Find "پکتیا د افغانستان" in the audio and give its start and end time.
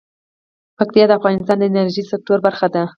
0.77-1.57